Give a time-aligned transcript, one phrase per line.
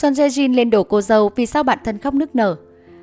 [0.00, 2.56] Son Jae Jin lên đổ cô dâu vì sao bạn thân khóc nức nở.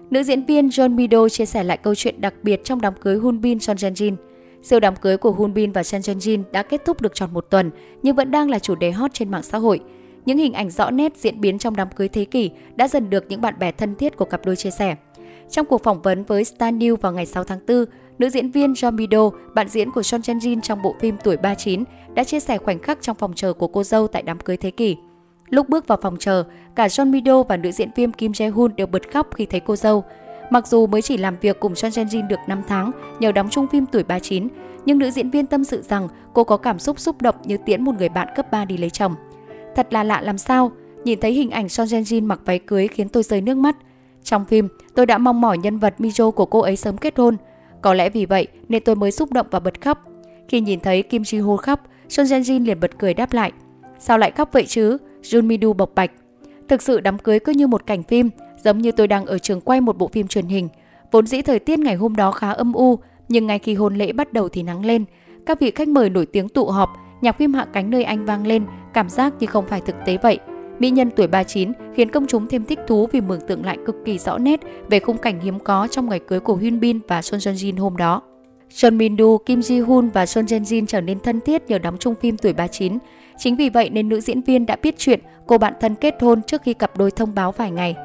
[0.10, 3.18] Nữ diễn viên John Mido chia sẻ lại câu chuyện đặc biệt trong đám cưới
[3.18, 4.16] Hun Bin Son Jae Jin.
[4.64, 7.30] Siêu đám cưới của Hun Bin và Son Jae Jin đã kết thúc được tròn
[7.34, 7.72] một tuần
[8.04, 9.80] nhưng vẫn đang là chủ đề hot trên mạng xã hội.
[10.26, 13.26] Những hình ảnh rõ nét diễn biến trong đám cưới thế kỷ đã dần được
[13.30, 14.96] những bạn bè thân thiết của cặp đôi chia sẻ.
[15.50, 17.86] Trong cuộc phỏng vấn với Star News vào ngày 6 tháng 4,
[18.20, 21.38] nữ diễn viên Jo Mido, bạn diễn của Son Jae Jin trong bộ phim Tuổi
[21.38, 21.84] 39,
[22.14, 24.72] đã chia sẻ khoảnh khắc trong phòng chờ của cô dâu tại đám cưới thế
[24.72, 24.96] kỷ.
[25.50, 26.44] Lúc bước vào phòng chờ,
[26.76, 29.60] cả John Mido và nữ diễn viên Kim Jae Hoon đều bật khóc khi thấy
[29.60, 30.04] cô dâu.
[30.50, 33.50] Mặc dù mới chỉ làm việc cùng Son Jae Jin được 5 tháng nhờ đóng
[33.50, 34.48] chung phim Tuổi 39,
[34.86, 37.84] nhưng nữ diễn viên tâm sự rằng cô có cảm xúc xúc động như tiễn
[37.84, 39.16] một người bạn cấp 3 đi lấy chồng.
[39.76, 40.72] Thật là lạ làm sao,
[41.04, 43.76] nhìn thấy hình ảnh Son Jae Jin mặc váy cưới khiến tôi rơi nước mắt.
[44.24, 47.38] Trong phim, tôi đã mong mỏi nhân vật Mijo của cô ấy sớm kết hôn.
[47.82, 50.04] Có lẽ vì vậy nên tôi mới xúc động và bật khóc.
[50.48, 53.52] Khi nhìn thấy Kim Ji Ho khóc, Son Jae Jin liền bật cười đáp lại.
[54.00, 54.98] Sao lại khóc vậy chứ?
[55.30, 56.12] Junmidu bộc bạch.
[56.68, 58.30] Thực sự đám cưới cứ như một cảnh phim,
[58.64, 60.70] giống như tôi đang ở trường quay một bộ phim truyền hình.
[61.12, 64.12] Vốn dĩ thời tiết ngày hôm đó khá âm u, nhưng ngay khi hôn lễ
[64.12, 65.06] bắt đầu thì nắng lên.
[65.46, 66.90] Các vị khách mời nổi tiếng tụ họp,
[67.22, 70.18] nhạc phim Hạ cánh nơi anh vang lên, cảm giác như không phải thực tế
[70.18, 70.40] vậy.
[70.80, 73.96] Mỹ nhân tuổi 39 khiến công chúng thêm thích thú vì mường tượng lại cực
[74.06, 77.22] kỳ rõ nét về khung cảnh hiếm có trong ngày cưới của Hyun Bin và
[77.22, 78.22] Son Jeon Jin hôm đó.
[78.70, 81.98] Son Min Do, Kim Ji Hoon và Son Jen-jin trở nên thân thiết nhờ đóng
[82.00, 82.98] chung phim tuổi 39.
[83.38, 86.42] Chính vì vậy nên nữ diễn viên đã biết chuyện cô bạn thân kết hôn
[86.42, 87.96] trước khi cặp đôi thông báo vài ngày.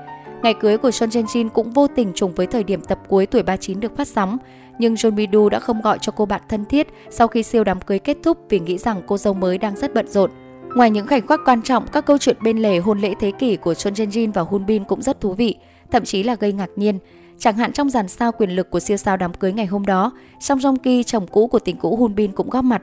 [0.42, 3.42] Ngày cưới của Son Jen-jin cũng vô tình trùng với thời điểm tập cuối tuổi
[3.42, 4.38] 39 được phát sóng,
[4.78, 7.80] nhưng John Midu đã không gọi cho cô bạn thân thiết sau khi siêu đám
[7.80, 10.30] cưới kết thúc vì nghĩ rằng cô dâu mới đang rất bận rộn.
[10.74, 13.56] Ngoài những khoảnh khắc quan trọng, các câu chuyện bên lề hôn lễ thế kỷ
[13.56, 15.56] của Son Jen-jin và Hun Bin cũng rất thú vị,
[15.90, 16.98] thậm chí là gây ngạc nhiên.
[17.42, 20.12] Chẳng hạn trong dàn sao quyền lực của siêu sao đám cưới ngày hôm đó,
[20.40, 22.82] Song Jong Ki, chồng cũ của tình cũ Hun Bin cũng góp mặt.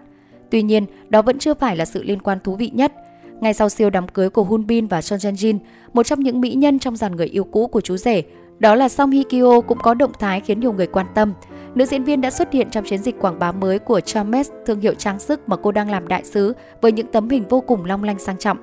[0.50, 2.94] Tuy nhiên, đó vẫn chưa phải là sự liên quan thú vị nhất.
[3.42, 5.58] Ngay sau siêu đám cưới của Hun Bin và Son Jen Jin,
[5.94, 8.24] một trong những mỹ nhân trong dàn người yêu cũ của chú rể,
[8.60, 11.34] đó là Song Hye Kyo cũng có động thái khiến nhiều người quan tâm.
[11.76, 14.82] Nữ diễn viên đã xuất hiện trong chiến dịch quảng bá mới của Charmes, thương
[14.82, 17.86] hiệu trang sức mà cô đang làm đại sứ với những tấm hình vô cùng
[17.86, 18.58] long lanh sang trọng.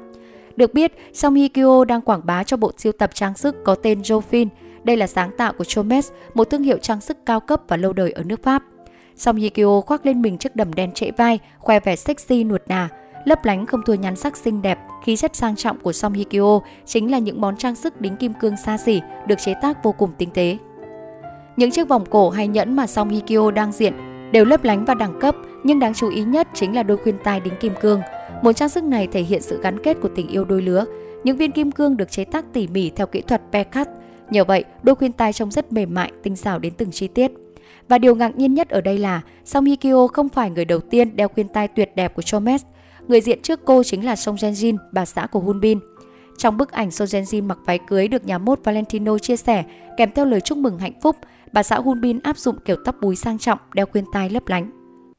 [0.56, 3.74] Được biết, Song Hye Kyo đang quảng bá cho bộ siêu tập trang sức có
[3.74, 4.48] tên Jophine.
[4.86, 7.92] Đây là sáng tạo của Chomes, một thương hiệu trang sức cao cấp và lâu
[7.92, 8.62] đời ở nước Pháp.
[9.16, 12.88] Song Yikio khoác lên mình chiếc đầm đen trễ vai, khoe vẻ sexy nuột nà,
[13.24, 16.60] lấp lánh không thua nhắn sắc xinh đẹp, khí chất sang trọng của Song Hikyo
[16.84, 19.92] chính là những món trang sức đính kim cương xa xỉ, được chế tác vô
[19.92, 20.58] cùng tinh tế.
[21.56, 23.94] Những chiếc vòng cổ hay nhẫn mà Song Hikyo đang diện
[24.32, 27.18] đều lấp lánh và đẳng cấp, nhưng đáng chú ý nhất chính là đôi khuyên
[27.24, 28.00] tai đính kim cương.
[28.42, 30.84] Một trang sức này thể hiện sự gắn kết của tình yêu đôi lứa.
[31.24, 33.88] Những viên kim cương được chế tác tỉ mỉ theo kỹ thuật pe cắt
[34.30, 37.32] Nhờ vậy, đôi khuyên tai trông rất mềm mại, tinh xảo đến từng chi tiết.
[37.88, 40.80] Và điều ngạc nhiên nhất ở đây là Song Hye Kyo không phải người đầu
[40.80, 42.62] tiên đeo khuyên tai tuyệt đẹp của Chomes.
[43.08, 45.78] Người diện trước cô chính là Song jenjin Jin, bà xã của Hoon Bin.
[46.38, 49.64] Trong bức ảnh Song jenjin Jin mặc váy cưới được nhà mốt Valentino chia sẻ
[49.96, 51.16] kèm theo lời chúc mừng hạnh phúc,
[51.52, 54.48] bà xã Hun Bin áp dụng kiểu tóc búi sang trọng, đeo khuyên tai lấp
[54.48, 54.70] lánh.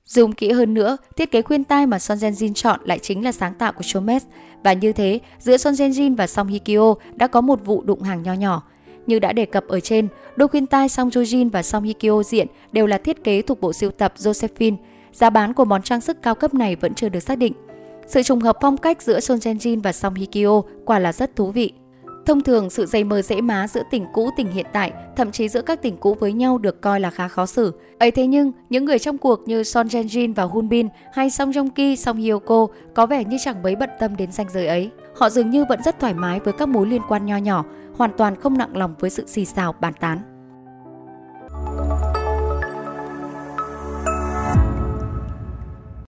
[0.06, 3.24] dùng kỹ hơn nữa, thiết kế khuyên tai mà Son jenjin Jin chọn lại chính
[3.24, 4.24] là sáng tạo của Chomes
[4.64, 7.84] và như thế, giữa Son jenjin Jin và Song Hye Kyo đã có một vụ
[7.84, 8.64] đụng hàng nho nhỏ.
[9.08, 12.24] Như đã đề cập ở trên, đôi khuyên tai Song Jojin và Song Hye Kyo
[12.24, 14.76] diện đều là thiết kế thuộc bộ siêu tập Josephine.
[15.14, 17.54] Giá bán của món trang sức cao cấp này vẫn chưa được xác định.
[18.08, 21.14] Sự trùng hợp phong cách giữa Son Jae Jin và Song Hye Kyo quả là
[21.14, 21.74] rất thú vị.
[22.26, 25.50] Thông thường, sự dày mờ dễ má giữa tình cũ tình hiện tại, thậm chí
[25.50, 27.74] giữa các tình cũ với nhau được coi là khá khó xử.
[28.00, 31.30] ấy thế nhưng, những người trong cuộc như Son Jae Jin và Hoon Bin hay
[31.30, 34.48] Song Joong Ki, Song Hye Kyo có vẻ như chẳng mấy bận tâm đến ranh
[34.54, 34.90] giới ấy.
[35.16, 37.66] Họ dường như vẫn rất thoải mái với các mối liên quan nho nhỏ,
[37.98, 40.37] hoàn toàn không nặng lòng với sự xì xào bàn tán.